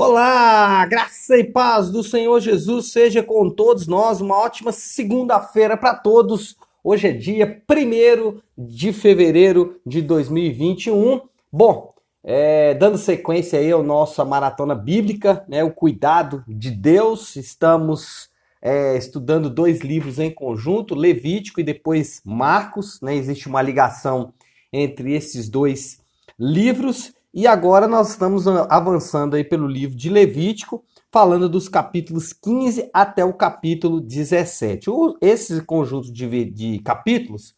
Olá, 0.00 0.86
graça 0.86 1.36
e 1.36 1.42
paz 1.42 1.90
do 1.90 2.04
Senhor 2.04 2.38
Jesus 2.38 2.92
seja 2.92 3.20
com 3.20 3.50
todos 3.50 3.88
nós. 3.88 4.20
Uma 4.20 4.36
ótima 4.36 4.70
segunda-feira 4.70 5.76
para 5.76 5.92
todos. 5.92 6.56
Hoje 6.84 7.08
é 7.08 7.10
dia 7.10 7.60
1 7.68 8.40
de 8.56 8.92
fevereiro 8.92 9.80
de 9.84 10.00
2021. 10.00 11.22
Bom, 11.50 11.92
é, 12.22 12.74
dando 12.74 12.96
sequência 12.96 13.58
aí 13.58 13.72
ao 13.72 13.82
nossa 13.82 14.24
maratona 14.24 14.72
bíblica, 14.72 15.44
né, 15.48 15.64
o 15.64 15.72
cuidado 15.72 16.44
de 16.46 16.70
Deus, 16.70 17.34
estamos 17.34 18.30
é, 18.62 18.96
estudando 18.96 19.50
dois 19.50 19.80
livros 19.80 20.20
em 20.20 20.30
conjunto, 20.30 20.94
Levítico 20.94 21.58
e 21.58 21.64
depois 21.64 22.22
Marcos. 22.24 23.00
Né, 23.00 23.16
existe 23.16 23.48
uma 23.48 23.60
ligação 23.60 24.32
entre 24.72 25.12
esses 25.12 25.48
dois 25.48 26.00
livros. 26.38 27.17
E 27.32 27.46
agora 27.46 27.86
nós 27.86 28.10
estamos 28.10 28.46
avançando 28.46 29.36
aí 29.36 29.44
pelo 29.44 29.66
livro 29.66 29.94
de 29.94 30.08
Levítico, 30.08 30.82
falando 31.10 31.48
dos 31.48 31.68
capítulos 31.68 32.32
15 32.32 32.90
até 32.92 33.24
o 33.24 33.34
capítulo 33.34 34.00
17. 34.00 34.90
Esse 35.20 35.60
conjunto 35.62 36.10
de, 36.10 36.44
de 36.46 36.78
capítulos 36.80 37.54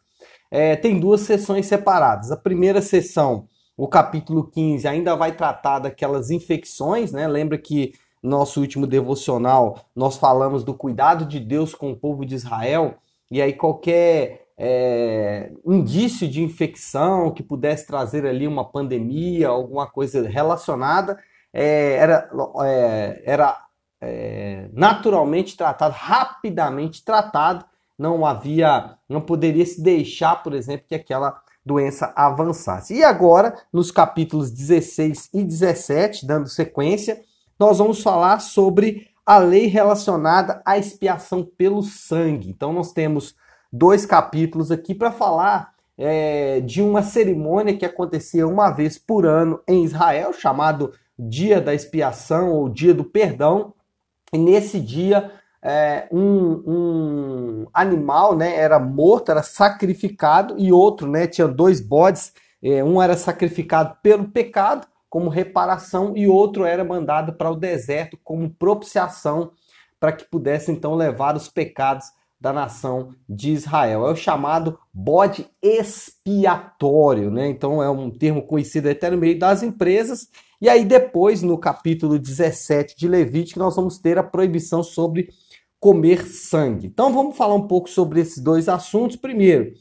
é, 0.51 0.75
tem 0.75 0.99
duas 0.99 1.21
sessões 1.21 1.67
separadas. 1.67 2.33
A 2.33 2.37
primeira 2.37 2.83
sessão, 2.83 3.47
o 3.77 3.87
capítulo 3.87 4.51
15, 4.51 4.89
ainda 4.89 5.15
vai 5.15 5.33
tratar 5.33 5.79
daquelas 5.79 6.31
infecções, 6.31 7.13
né? 7.13 7.29
Lembra 7.29 7.57
que 7.57 7.93
nosso 8.21 8.61
último 8.61 8.87
devocional 8.87 9.85
nós 9.95 10.17
falamos 10.17 10.65
do 10.65 10.75
cuidado 10.75 11.25
de 11.25 11.39
Deus 11.39 11.75
com 11.75 11.93
o 11.93 11.97
povo 11.97 12.27
de 12.27 12.35
Israel, 12.35 12.97
e 13.31 13.41
aí 13.41 13.53
qualquer 13.53 14.49
é, 14.63 15.51
indício 15.65 16.29
de 16.29 16.43
infecção 16.43 17.33
que 17.33 17.43
pudesse 17.43 17.87
trazer 17.87 18.27
ali 18.27 18.47
uma 18.47 18.63
pandemia, 18.63 19.49
alguma 19.49 19.87
coisa 19.87 20.29
relacionada, 20.29 21.19
é, 21.51 21.95
era, 21.95 22.31
é, 22.63 23.23
era 23.25 23.59
é, 24.03 24.69
naturalmente 24.75 25.57
tratado, 25.57 25.95
rapidamente 25.97 27.03
tratado, 27.03 27.65
não 27.99 28.27
havia, 28.27 28.99
não 29.09 29.23
poderia 29.23 29.65
se 29.65 29.81
deixar, 29.83 30.43
por 30.43 30.53
exemplo, 30.53 30.85
que 30.87 30.95
aquela 30.95 31.41
doença 31.65 32.13
avançasse. 32.15 32.95
E 32.95 33.03
agora, 33.03 33.55
nos 33.73 33.91
capítulos 33.91 34.51
16 34.51 35.31
e 35.33 35.43
17, 35.43 36.27
dando 36.27 36.49
sequência, 36.51 37.23
nós 37.59 37.79
vamos 37.79 38.03
falar 38.03 38.41
sobre 38.41 39.09
a 39.25 39.39
lei 39.39 39.69
relacionada 39.69 40.61
à 40.67 40.77
expiação 40.77 41.49
pelo 41.57 41.83
sangue. 41.83 42.51
Então, 42.51 42.75
nós 42.75 42.93
temos 42.93 43.35
dois 43.73 44.05
capítulos 44.05 44.71
aqui 44.71 44.95
para 44.95 45.13
falar 45.13 45.75
é, 45.97 46.61
de 46.61 46.81
uma 46.81 47.03
cerimônia 47.03 47.77
que 47.77 47.85
acontecia 47.85 48.49
uma 48.49 48.71
vez 48.71 48.99
por 48.99 49.27
ano 49.27 49.61
em 49.69 49.85
Israel, 49.85 50.33
chamado 50.33 50.93
Dia 51.19 51.61
da 51.61 51.75
Expiação 51.75 52.53
ou 52.53 52.69
Dia 52.69 52.95
do 52.95 53.05
Perdão. 53.05 53.75
E 54.33 54.39
nesse 54.39 54.81
dia, 54.81 55.31
é, 55.63 56.09
um, 56.11 56.63
um, 56.67 57.67
animal 57.75 58.35
né, 58.35 58.57
era 58.57 58.79
morto, 58.79 59.31
era 59.31 59.43
sacrificado, 59.43 60.55
e 60.59 60.73
outro, 60.73 61.09
né, 61.09 61.27
tinha 61.27 61.47
dois 61.47 61.81
bodes, 61.81 62.33
é, 62.63 62.83
um 62.83 63.01
era 63.01 63.17
sacrificado 63.17 63.97
pelo 64.03 64.29
pecado, 64.29 64.87
como 65.09 65.29
reparação, 65.29 66.17
e 66.17 66.27
outro 66.27 66.65
era 66.65 66.85
mandado 66.85 67.35
para 67.35 67.51
o 67.51 67.57
deserto 67.57 68.19
como 68.25 68.49
propiciação, 68.49 69.53
para 69.99 70.13
que 70.13 70.25
pudesse 70.25 70.71
então 70.71 70.95
levar 70.95 71.37
os 71.37 71.49
pecados 71.49 72.07
da 72.41 72.53
nação 72.53 73.15
de 73.29 73.51
Israel. 73.51 74.07
É 74.07 74.13
o 74.13 74.17
chamado 74.17 74.79
bode 74.93 75.47
expiatório, 75.63 77.31
né? 77.31 77.49
Então 77.49 77.83
é 77.83 77.91
um 77.91 78.11
termo 78.11 78.43
conhecido 78.43 78.89
até 78.89 79.11
no 79.11 79.19
meio 79.19 79.39
das 79.39 79.63
empresas. 79.63 80.29
E 80.61 80.69
aí 80.69 80.85
depois, 80.85 81.43
no 81.43 81.59
capítulo 81.59 82.19
17 82.19 82.97
de 82.97 83.07
Levítico, 83.07 83.59
nós 83.59 83.77
vamos 83.77 83.99
ter 83.99 84.19
a 84.19 84.23
proibição 84.23 84.83
sobre 84.83 85.29
comer 85.79 86.27
sangue. 86.27 86.87
Então 86.87 87.13
vamos 87.13 87.37
falar 87.37 87.55
um 87.55 87.67
pouco 87.67 87.91
sobre 87.91 88.21
esses 88.21 88.43
dois 88.43 88.69
assuntos. 88.69 89.17
Primeiro, 89.17 89.73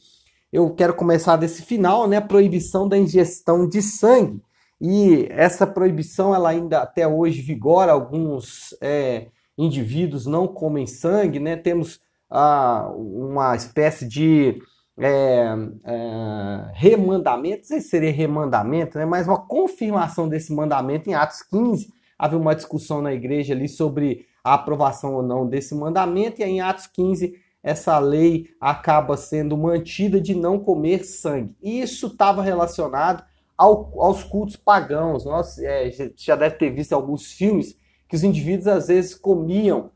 eu 0.52 0.70
quero 0.74 0.94
começar 0.94 1.36
desse 1.36 1.62
final, 1.62 2.06
né? 2.06 2.18
A 2.18 2.22
proibição 2.22 2.86
da 2.86 2.98
ingestão 2.98 3.66
de 3.68 3.80
sangue. 3.80 4.42
E 4.80 5.26
essa 5.30 5.66
proibição, 5.66 6.34
ela 6.34 6.48
ainda 6.50 6.80
até 6.80 7.06
hoje 7.06 7.40
vigora. 7.40 7.92
Alguns 7.92 8.74
é, 8.80 9.28
indivíduos 9.56 10.26
não 10.26 10.48
comem 10.48 10.86
sangue, 10.86 11.38
né? 11.38 11.56
Temos 11.56 12.00
ah, 12.30 12.90
uma 12.94 13.56
espécie 13.56 14.06
de 14.06 14.60
é, 14.98 15.54
é, 15.84 16.70
remandamento, 16.74 17.58
não 17.58 17.64
sei 17.64 17.80
se 17.80 17.88
seria 17.88 18.12
remandamento, 18.12 18.98
né, 18.98 19.04
mas 19.04 19.26
uma 19.26 19.40
confirmação 19.40 20.28
desse 20.28 20.52
mandamento 20.52 21.08
em 21.08 21.14
Atos 21.14 21.42
15. 21.42 21.92
Havia 22.18 22.38
uma 22.38 22.54
discussão 22.54 23.00
na 23.00 23.12
igreja 23.12 23.54
ali 23.54 23.66
sobre 23.66 24.26
a 24.44 24.54
aprovação 24.54 25.14
ou 25.14 25.22
não 25.22 25.46
desse 25.46 25.74
mandamento, 25.74 26.40
e 26.40 26.44
aí 26.44 26.50
em 26.50 26.60
Atos 26.60 26.86
15 26.86 27.34
essa 27.62 27.98
lei 27.98 28.48
acaba 28.60 29.16
sendo 29.16 29.56
mantida 29.56 30.20
de 30.20 30.34
não 30.34 30.58
comer 30.58 31.04
sangue. 31.04 31.54
Isso 31.62 32.06
estava 32.06 32.42
relacionado 32.42 33.22
ao, 33.56 33.92
aos 34.00 34.24
cultos 34.24 34.56
pagãos. 34.56 35.26
Nós 35.26 35.58
é, 35.58 35.90
já 36.16 36.36
deve 36.36 36.56
ter 36.56 36.70
visto 36.70 36.94
alguns 36.94 37.32
filmes 37.32 37.76
que 38.08 38.16
os 38.16 38.24
indivíduos 38.24 38.66
às 38.66 38.88
vezes 38.88 39.14
comiam 39.14 39.90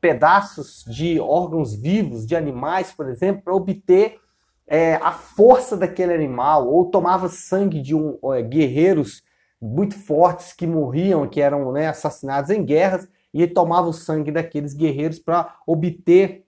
pedaços 0.00 0.84
de 0.86 1.18
órgãos 1.18 1.74
vivos 1.74 2.26
de 2.26 2.36
animais, 2.36 2.92
por 2.92 3.08
exemplo, 3.08 3.42
para 3.42 3.54
obter 3.54 4.18
é, 4.66 4.96
a 4.96 5.12
força 5.12 5.76
daquele 5.76 6.12
animal, 6.12 6.68
ou 6.68 6.86
tomava 6.86 7.28
sangue 7.28 7.80
de 7.80 7.94
um, 7.94 8.18
é, 8.34 8.42
guerreiros 8.42 9.22
muito 9.60 9.98
fortes 9.98 10.52
que 10.52 10.66
morriam, 10.66 11.28
que 11.28 11.40
eram 11.40 11.72
né, 11.72 11.88
assassinados 11.88 12.50
em 12.50 12.64
guerras, 12.64 13.08
e 13.32 13.46
tomava 13.46 13.88
o 13.88 13.92
sangue 13.92 14.30
daqueles 14.30 14.74
guerreiros 14.74 15.18
para 15.18 15.56
obter 15.66 16.44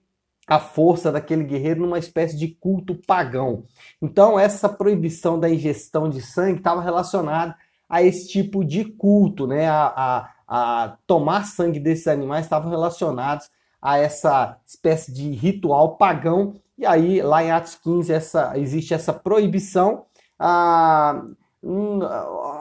a 0.47 0.59
força 0.59 1.11
daquele 1.11 1.43
guerreiro 1.43 1.81
numa 1.81 1.99
espécie 1.99 2.37
de 2.37 2.49
culto 2.49 2.95
pagão. 3.07 3.63
Então, 4.01 4.39
essa 4.39 4.67
proibição 4.67 5.39
da 5.39 5.49
ingestão 5.49 6.09
de 6.09 6.21
sangue 6.21 6.57
estava 6.57 6.81
relacionada 6.81 7.55
a 7.87 8.01
esse 8.01 8.27
tipo 8.27 8.63
de 8.63 8.85
culto, 8.85 9.45
né? 9.45 9.67
A, 9.67 9.93
a, 9.95 10.29
a 10.53 10.97
tomar 11.07 11.45
sangue 11.45 11.79
desses 11.79 12.09
animais 12.09 12.45
estavam 12.45 12.69
relacionados 12.69 13.49
a 13.81 13.97
essa 13.97 14.57
espécie 14.67 15.13
de 15.13 15.31
ritual 15.31 15.95
pagão. 15.95 16.55
E 16.77 16.85
aí, 16.85 17.21
lá 17.21 17.41
em 17.41 17.51
Atos 17.51 17.75
15, 17.75 18.11
essa, 18.11 18.59
existe 18.59 18.93
essa 18.93 19.13
proibição. 19.13 20.03
Ah, 20.37 21.23
hum, 21.63 21.99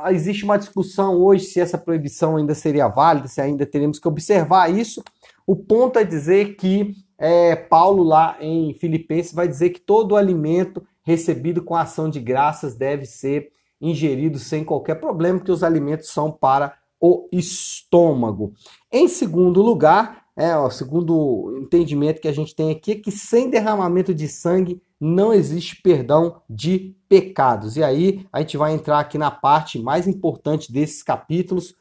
existe 0.08 0.44
uma 0.44 0.56
discussão 0.56 1.16
hoje 1.16 1.46
se 1.46 1.58
essa 1.58 1.76
proibição 1.76 2.36
ainda 2.36 2.54
seria 2.54 2.86
válida, 2.86 3.26
se 3.26 3.40
ainda 3.40 3.66
teremos 3.66 3.98
que 3.98 4.06
observar 4.06 4.72
isso. 4.72 5.02
O 5.44 5.56
ponto 5.56 5.98
é 5.98 6.04
dizer 6.04 6.54
que 6.54 6.94
é, 7.18 7.56
Paulo, 7.56 8.04
lá 8.04 8.36
em 8.40 8.72
Filipenses, 8.74 9.34
vai 9.34 9.48
dizer 9.48 9.70
que 9.70 9.80
todo 9.80 10.16
alimento 10.16 10.80
recebido 11.02 11.60
com 11.60 11.74
ação 11.74 12.08
de 12.08 12.20
graças 12.20 12.76
deve 12.76 13.04
ser 13.04 13.50
ingerido 13.80 14.38
sem 14.38 14.62
qualquer 14.62 15.00
problema, 15.00 15.40
porque 15.40 15.50
os 15.50 15.64
alimentos 15.64 16.10
são 16.10 16.30
para 16.30 16.78
o 17.00 17.28
estômago. 17.32 18.52
Em 18.92 19.08
segundo 19.08 19.62
lugar, 19.62 20.26
é, 20.36 20.54
ó, 20.56 20.68
segundo 20.70 21.58
entendimento 21.60 22.20
que 22.20 22.28
a 22.28 22.32
gente 22.32 22.54
tem 22.54 22.70
aqui, 22.70 22.92
é 22.92 22.96
que 22.96 23.10
sem 23.10 23.50
derramamento 23.50 24.14
de 24.14 24.28
sangue 24.28 24.80
não 25.00 25.32
existe 25.32 25.80
perdão 25.82 26.42
de 26.48 26.94
pecados. 27.08 27.76
E 27.76 27.82
aí 27.82 28.26
a 28.32 28.40
gente 28.40 28.56
vai 28.56 28.74
entrar 28.74 29.00
aqui 29.00 29.16
na 29.16 29.30
parte 29.30 29.78
mais 29.78 30.06
importante 30.06 30.72
desses 30.72 31.02
capítulos, 31.02 31.74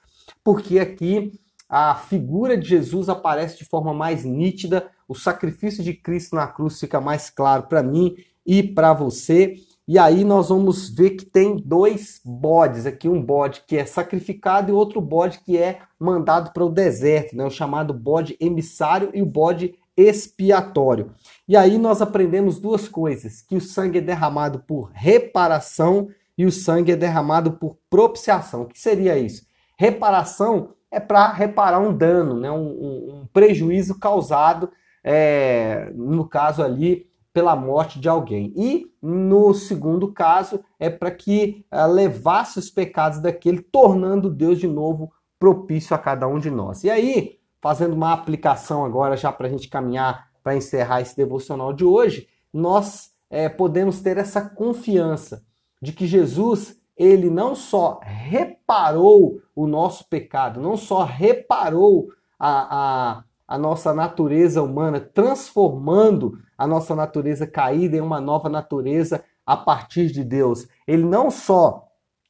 porque 0.44 0.80
aqui 0.80 1.40
a 1.68 1.94
figura 1.96 2.58
de 2.58 2.68
Jesus 2.68 3.10
aparece 3.10 3.58
de 3.58 3.66
forma 3.66 3.94
mais 3.94 4.26
nítida, 4.26 4.90
o 5.08 5.14
sacrifício 5.14 5.84
de 5.84 5.94
Cristo 5.94 6.36
na 6.36 6.48
cruz 6.48 6.80
fica 6.80 7.00
mais 7.00 7.30
claro 7.30 7.64
para 7.64 7.84
mim 7.84 8.16
e 8.46 8.64
para 8.64 8.94
você. 8.94 9.56
E 9.92 9.98
aí 9.98 10.24
nós 10.24 10.50
vamos 10.50 10.88
ver 10.88 11.16
que 11.16 11.26
tem 11.26 11.58
dois 11.58 12.22
bodes 12.24 12.86
aqui, 12.86 13.10
um 13.10 13.20
bode 13.20 13.64
que 13.66 13.76
é 13.76 13.88
sacrificado 13.88 14.70
e 14.70 14.72
outro 14.72 15.02
bode 15.02 15.40
que 15.40 15.58
é 15.58 15.80
mandado 16.00 16.54
para 16.54 16.64
o 16.64 16.70
deserto, 16.70 17.36
né? 17.36 17.44
o 17.44 17.50
chamado 17.50 17.92
bode 17.92 18.38
emissário 18.40 19.10
e 19.16 19.22
o 19.24 19.26
bode 19.26 19.74
expiatório. 19.98 21.12
E 21.48 21.58
aí 21.58 21.80
nós 21.80 22.04
aprendemos 22.04 22.60
duas 22.60 22.88
coisas, 22.88 23.42
que 23.42 23.56
o 23.56 23.62
sangue 23.62 23.98
é 23.98 24.02
derramado 24.02 24.60
por 24.60 24.92
reparação 24.94 26.10
e 26.38 26.46
o 26.46 26.52
sangue 26.52 26.92
é 26.92 26.96
derramado 26.96 27.54
por 27.54 27.76
propiciação. 27.90 28.62
O 28.62 28.68
que 28.68 28.80
seria 28.80 29.18
isso? 29.18 29.42
Reparação 29.76 30.76
é 30.92 31.00
para 31.00 31.34
reparar 31.34 31.80
um 31.80 31.98
dano, 31.98 32.40
né? 32.40 32.52
um, 32.52 32.58
um, 32.58 33.22
um 33.22 33.28
prejuízo 33.34 33.98
causado, 33.98 34.70
é, 35.04 35.92
no 35.96 36.30
caso 36.30 36.62
ali, 36.62 37.10
pela 37.34 37.56
morte 37.56 38.00
de 38.00 38.10
alguém. 38.10 38.54
E 38.56 38.92
no 39.02 39.54
segundo 39.54 40.12
caso 40.12 40.62
é 40.80 40.90
para 40.90 41.12
que 41.12 41.66
uh, 41.72 41.92
levasse 41.92 42.60
os 42.60 42.70
pecados 42.70 43.20
daquele, 43.20 43.62
tornando 43.62 44.30
Deus 44.30 44.60
de 44.60 44.68
novo 44.68 45.12
propício 45.38 45.96
a 45.96 46.00
cada 46.00 46.28
um 46.28 46.40
de 46.40 46.50
nós. 46.50 46.84
E 46.84 46.90
aí, 46.90 47.40
fazendo 47.62 47.94
uma 47.94 48.14
aplicação 48.14 48.84
agora 48.84 49.16
já 49.16 49.32
para 49.32 49.48
a 49.48 49.50
gente 49.50 49.68
caminhar 49.68 50.30
para 50.44 50.56
encerrar 50.56 51.02
esse 51.02 51.16
devocional 51.16 51.74
de 51.74 51.84
hoje, 51.84 52.28
nós 52.52 53.12
é, 53.30 53.48
podemos 53.48 54.02
ter 54.02 54.18
essa 54.18 54.42
confiança 54.42 55.44
de 55.82 55.94
que 55.94 56.08
Jesus 56.08 56.80
ele 56.98 57.30
não 57.30 57.56
só 57.56 58.00
reparou 58.04 59.42
o 59.56 59.66
nosso 59.66 60.10
pecado, 60.10 60.60
não 60.60 60.76
só 60.76 61.04
reparou 61.04 62.10
a, 62.38 63.20
a, 63.20 63.24
a 63.50 63.58
nossa 63.58 63.96
natureza 63.96 64.62
humana, 64.62 65.00
transformando 65.00 66.38
a 66.56 66.68
nossa 66.68 66.96
natureza 66.96 67.48
caída 67.48 67.98
em 67.98 68.00
uma 68.00 68.22
nova 68.22 68.48
natureza 68.48 69.24
a 69.44 69.58
partir 69.58 70.12
de 70.12 70.24
Deus. 70.24 70.68
Ele 70.86 71.04
não 71.04 71.32
só 71.32 71.88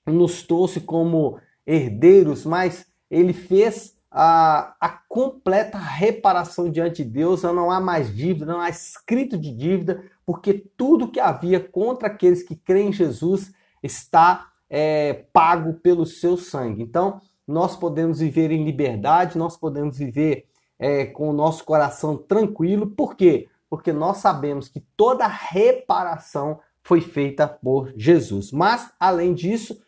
nos 0.07 0.43
trouxe 0.43 0.79
como 0.79 1.37
herdeiros, 1.67 2.45
mas 2.45 2.87
ele 3.11 3.33
fez 3.33 3.97
a, 4.09 4.73
a 4.79 4.87
completa 5.09 5.77
reparação 5.77 6.71
diante 6.71 7.03
de 7.03 7.09
Deus. 7.09 7.43
Não 7.43 7.69
há 7.69 7.81
mais 7.81 8.15
dívida, 8.15 8.45
não 8.45 8.61
há 8.61 8.69
escrito 8.69 9.37
de 9.37 9.51
dívida, 9.51 10.01
porque 10.25 10.53
tudo 10.77 11.11
que 11.11 11.19
havia 11.19 11.59
contra 11.59 12.07
aqueles 12.07 12.43
que 12.43 12.55
creem 12.55 12.87
em 12.87 12.93
Jesus 12.93 13.51
está 13.83 14.47
é, 14.69 15.25
pago 15.33 15.73
pelo 15.73 16.05
seu 16.05 16.37
sangue. 16.37 16.81
Então, 16.81 17.19
nós 17.45 17.75
podemos 17.75 18.19
viver 18.19 18.51
em 18.51 18.63
liberdade, 18.63 19.37
nós 19.37 19.57
podemos 19.57 19.97
viver 19.97 20.48
é, 20.79 21.05
com 21.05 21.29
o 21.29 21.33
nosso 21.33 21.65
coração 21.65 22.15
tranquilo. 22.17 22.87
Por 22.87 23.15
quê? 23.15 23.49
Porque 23.69 23.91
nós 23.91 24.17
sabemos 24.17 24.69
que 24.69 24.79
toda 24.95 25.27
reparação 25.27 26.59
foi 26.81 27.01
feita 27.01 27.47
por 27.47 27.93
Jesus. 27.95 28.51
Mas, 28.51 28.91
além 28.99 29.33
disso, 29.33 29.79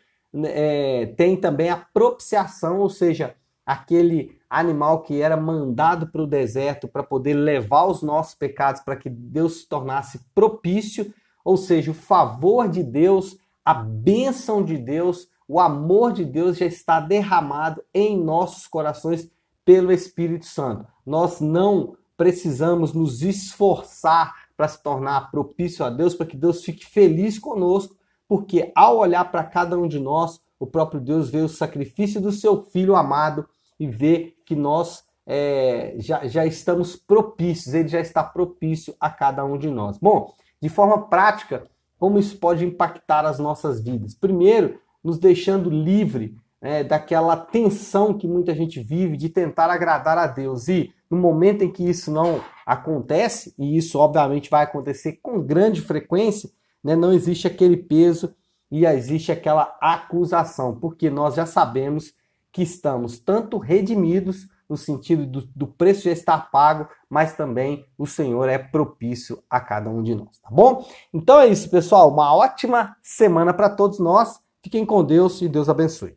é, 0.44 1.06
tem 1.16 1.36
também 1.36 1.70
a 1.70 1.76
propiciação, 1.76 2.78
ou 2.78 2.90
seja, 2.90 3.34
aquele 3.64 4.38
animal 4.48 5.02
que 5.02 5.20
era 5.20 5.36
mandado 5.36 6.08
para 6.08 6.22
o 6.22 6.26
deserto 6.26 6.86
para 6.86 7.02
poder 7.02 7.34
levar 7.34 7.86
os 7.86 8.02
nossos 8.02 8.34
pecados, 8.34 8.82
para 8.82 8.96
que 8.96 9.08
Deus 9.08 9.60
se 9.60 9.68
tornasse 9.68 10.20
propício, 10.34 11.12
ou 11.44 11.56
seja, 11.56 11.90
o 11.90 11.94
favor 11.94 12.68
de 12.68 12.82
Deus, 12.82 13.36
a 13.64 13.74
bênção 13.74 14.62
de 14.62 14.76
Deus, 14.76 15.28
o 15.48 15.58
amor 15.58 16.12
de 16.12 16.24
Deus 16.24 16.56
já 16.58 16.66
está 16.66 17.00
derramado 17.00 17.82
em 17.92 18.22
nossos 18.22 18.66
corações 18.66 19.30
pelo 19.64 19.92
Espírito 19.92 20.46
Santo. 20.46 20.86
Nós 21.04 21.40
não 21.40 21.96
precisamos 22.16 22.92
nos 22.92 23.22
esforçar 23.22 24.34
para 24.56 24.68
se 24.68 24.82
tornar 24.82 25.30
propício 25.30 25.84
a 25.84 25.90
Deus, 25.90 26.14
para 26.14 26.26
que 26.26 26.36
Deus 26.36 26.64
fique 26.64 26.86
feliz 26.86 27.38
conosco, 27.38 27.96
porque 28.28 28.70
ao 28.74 28.98
olhar 28.98 29.24
para 29.30 29.44
cada 29.44 29.76
um 29.76 29.88
de 29.88 29.98
nós, 29.98 30.40
o 30.58 30.66
próprio 30.66 31.00
Deus 31.00 31.30
vê 31.30 31.40
o 31.40 31.48
sacrifício 31.48 32.20
do 32.20 32.30
seu 32.30 32.62
Filho 32.62 32.94
amado 32.94 33.46
e 33.78 33.86
vê 33.86 34.36
que 34.46 34.54
nós 34.54 35.04
é, 35.26 35.94
já, 35.98 36.26
já 36.26 36.46
estamos 36.46 36.96
propícios, 36.96 37.74
ele 37.74 37.88
já 37.88 38.00
está 38.00 38.22
propício 38.22 38.94
a 39.00 39.10
cada 39.10 39.44
um 39.44 39.58
de 39.58 39.68
nós. 39.68 39.98
Bom, 39.98 40.32
de 40.60 40.68
forma 40.68 41.08
prática, 41.08 41.64
como 41.98 42.18
isso 42.18 42.36
pode 42.38 42.64
impactar 42.64 43.24
as 43.24 43.38
nossas 43.38 43.82
vidas? 43.82 44.14
Primeiro, 44.14 44.80
nos 45.02 45.18
deixando 45.18 45.70
livre 45.70 46.36
né, 46.62 46.84
daquela 46.84 47.36
tensão 47.36 48.14
que 48.14 48.28
muita 48.28 48.54
gente 48.54 48.80
vive 48.80 49.16
de 49.16 49.28
tentar 49.28 49.68
agradar 49.68 50.16
a 50.16 50.28
Deus. 50.28 50.68
E 50.68 50.94
no 51.10 51.16
momento 51.16 51.62
em 51.62 51.70
que 51.70 51.82
isso 51.82 52.12
não 52.12 52.40
acontece, 52.64 53.52
e 53.58 53.76
isso 53.76 53.98
obviamente 53.98 54.48
vai 54.48 54.62
acontecer 54.62 55.18
com 55.20 55.42
grande 55.42 55.80
frequência, 55.80 56.48
né, 56.82 56.94
não 56.94 57.12
existe 57.12 57.48
aquele 57.48 57.76
peso 57.76 58.32
e 58.70 58.86
existe 58.86 59.32
aquela 59.32 59.76
acusação, 59.80 60.78
porque 60.78 61.10
nós 61.10 61.34
já 61.34 61.44
sabemos 61.44 62.14
que 62.52 62.62
estamos 62.62 63.18
tanto 63.18 63.58
redimidos 63.58 64.48
no 64.68 64.76
sentido 64.76 65.26
do, 65.26 65.46
do, 65.54 65.66
preço 65.66 66.04
já 66.04 66.12
estar 66.12 66.50
pago, 66.50 66.88
mas 67.08 67.34
também 67.34 67.84
o 67.98 68.06
Senhor 68.06 68.48
é 68.48 68.56
propício 68.56 69.42
a 69.50 69.60
cada 69.60 69.90
um 69.90 70.02
de 70.02 70.14
nós, 70.14 70.38
tá 70.38 70.48
bom? 70.50 70.86
Então 71.12 71.38
é 71.38 71.48
isso, 71.48 71.68
pessoal. 71.68 72.10
Uma 72.10 72.34
ótima 72.34 72.96
semana 73.02 73.52
para 73.52 73.68
todos 73.68 73.98
nós. 73.98 74.40
Fiquem 74.62 74.86
com 74.86 75.04
Deus 75.04 75.42
e 75.42 75.48
Deus 75.48 75.68
abençoe. 75.68 76.16